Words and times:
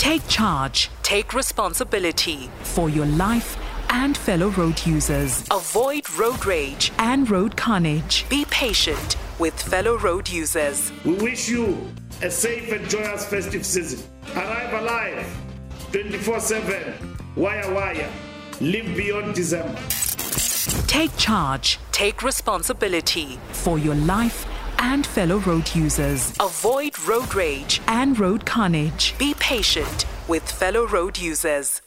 Take 0.00 0.26
charge, 0.28 0.88
take 1.02 1.34
responsibility 1.34 2.48
for 2.62 2.88
your 2.88 3.04
life 3.04 3.58
and 3.90 4.16
fellow 4.16 4.48
road 4.48 4.86
users. 4.86 5.46
Avoid 5.50 6.08
road 6.18 6.46
rage 6.46 6.90
and 6.96 7.28
road 7.28 7.54
carnage. 7.54 8.24
Be 8.30 8.46
patient 8.46 9.18
with 9.38 9.52
fellow 9.60 9.98
road 9.98 10.26
users. 10.26 10.90
We 11.04 11.12
wish 11.16 11.50
you 11.50 11.86
a 12.22 12.30
safe 12.30 12.72
and 12.72 12.88
joyous 12.88 13.26
festive 13.26 13.66
season. 13.66 14.00
Arrive 14.34 14.72
alive 14.82 15.36
24 15.92 16.40
7. 16.40 17.16
Waya 17.36 17.70
waya. 17.74 18.08
Live 18.62 18.96
beyond 18.96 19.34
December. 19.34 19.78
Take 20.86 21.14
charge, 21.18 21.78
take 21.92 22.22
responsibility 22.22 23.38
for 23.52 23.78
your 23.78 23.96
life 23.96 24.46
and 24.80 25.06
fellow 25.06 25.38
road 25.38 25.74
users. 25.74 26.34
Avoid 26.40 26.98
road 27.06 27.34
rage 27.34 27.80
and 27.86 28.18
road 28.18 28.44
carnage. 28.46 29.14
Be 29.18 29.34
patient 29.34 30.06
with 30.26 30.50
fellow 30.50 30.86
road 30.86 31.18
users. 31.18 31.82